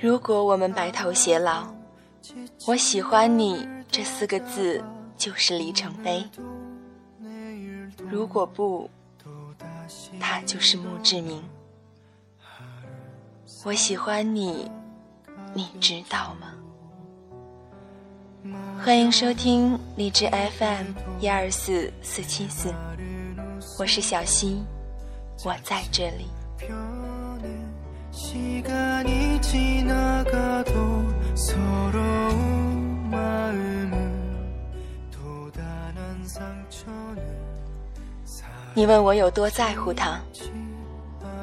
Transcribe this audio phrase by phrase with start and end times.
[0.00, 1.72] 如果我们白头偕老，
[2.66, 4.82] 我喜欢你这四个字
[5.16, 6.28] 就是里程碑。
[8.10, 8.90] 如果不，
[10.20, 11.42] 他就是墓志铭。
[13.64, 14.70] 我喜欢你，
[15.54, 16.51] 你知道吗？
[18.84, 20.28] 欢迎收听荔枝
[20.58, 20.86] FM
[21.20, 22.74] 一二四四七四，
[23.78, 24.60] 我是小溪，
[25.44, 26.26] 我在这里。
[38.74, 40.20] 你问我有多在乎他？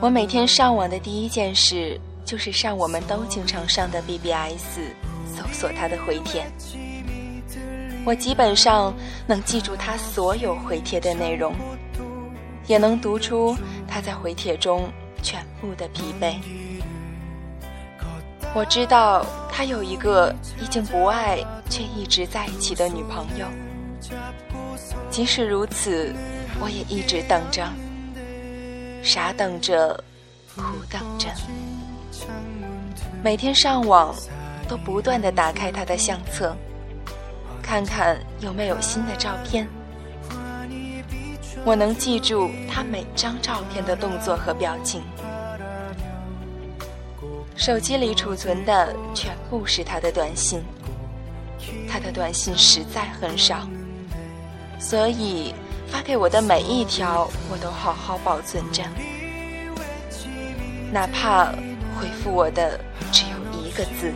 [0.00, 4.80] 我每天上网的第一件事就是上我们都经常上的 BBS，
[5.36, 6.44] 搜索他的回帖。
[8.04, 8.94] 我基本上
[9.26, 11.54] 能记住他所有回帖的内容，
[12.66, 14.90] 也能读出他在回帖中
[15.22, 16.34] 全部的疲惫。
[18.54, 21.38] 我知道他有一个已经不爱
[21.68, 23.46] 却一直在一起的女朋友，
[25.10, 26.14] 即使如此，
[26.58, 27.68] 我也一直等着，
[29.02, 30.02] 傻等着，
[30.56, 31.28] 苦等着，
[33.22, 34.14] 每天上网
[34.66, 36.56] 都不断的打开他的相册，
[37.68, 39.68] 看看有没有新的照片。
[41.66, 45.02] 我能记住他每张照片的动作和表情。
[47.54, 50.62] 手机里储存的全部是他的短信，
[51.86, 53.68] 他的短信实在很少，
[54.80, 55.52] 所以
[55.88, 58.82] 发给我的每一条我都好好保存着，
[60.90, 61.52] 哪怕
[62.00, 62.80] 回复我的
[63.12, 64.10] 只有一个字，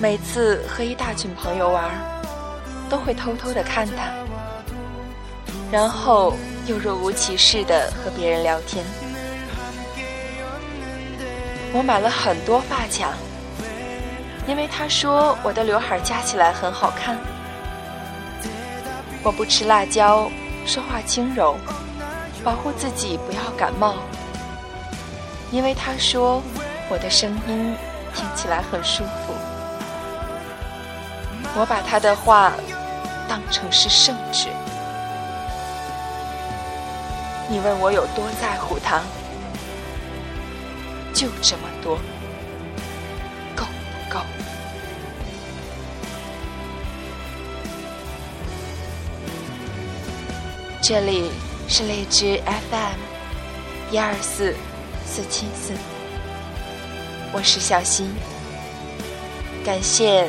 [0.00, 1.90] 每次和一大群朋友玩，
[2.88, 4.12] 都会偷偷的看他，
[5.70, 6.34] 然后。
[6.68, 8.84] 又若无其事的和别人聊天。
[11.72, 13.14] 我买了很多发卡，
[14.46, 17.16] 因为他说我的刘海夹起来很好看。
[19.22, 20.30] 我不吃辣椒，
[20.66, 21.56] 说话轻柔，
[22.44, 23.94] 保护自己不要感冒。
[25.50, 26.42] 因为他说
[26.90, 27.74] 我的声音
[28.14, 29.37] 听起来很舒服。
[31.58, 32.52] 我把他的话
[33.28, 34.46] 当成是圣旨。
[37.48, 39.02] 你问我有多在乎他，
[41.12, 41.96] 就这么多，
[43.56, 44.20] 够不够？
[50.80, 51.32] 这里
[51.66, 54.54] 是荔枝 FM 一二四
[55.04, 55.72] 四七四，
[57.32, 58.14] 我是小新，
[59.64, 60.28] 感谢